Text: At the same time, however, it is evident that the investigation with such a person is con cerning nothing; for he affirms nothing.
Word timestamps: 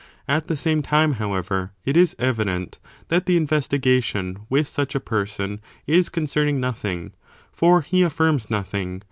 At 0.27 0.47
the 0.47 0.55
same 0.57 0.81
time, 0.81 1.13
however, 1.21 1.73
it 1.85 1.95
is 1.95 2.15
evident 2.17 2.79
that 3.09 3.27
the 3.27 3.37
investigation 3.37 4.47
with 4.49 4.67
such 4.67 4.95
a 4.95 4.99
person 4.99 5.61
is 5.85 6.09
con 6.09 6.25
cerning 6.25 6.55
nothing; 6.55 7.11
for 7.51 7.81
he 7.81 8.01
affirms 8.01 8.49
nothing. 8.49 8.99